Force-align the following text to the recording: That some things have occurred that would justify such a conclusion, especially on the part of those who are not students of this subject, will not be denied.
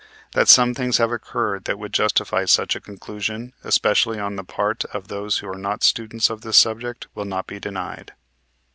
That 0.31 0.47
some 0.49 0.73
things 0.73 0.97
have 0.97 1.11
occurred 1.11 1.65
that 1.65 1.77
would 1.77 1.93
justify 1.93 2.45
such 2.45 2.75
a 2.75 2.81
conclusion, 2.81 3.53
especially 3.63 4.17
on 4.17 4.35
the 4.35 4.43
part 4.43 4.83
of 4.85 5.09
those 5.09 5.37
who 5.37 5.47
are 5.47 5.59
not 5.59 5.83
students 5.83 6.31
of 6.31 6.41
this 6.41 6.57
subject, 6.57 7.05
will 7.13 7.25
not 7.25 7.45
be 7.45 7.59
denied. 7.59 8.13